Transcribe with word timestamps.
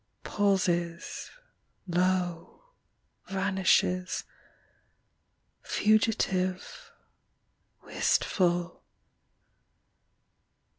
Pauses, 0.23 1.29
lo 1.85 2.71
Vanishes... 3.27 4.23
fugitive, 5.61 6.91
wistful. 7.83 8.83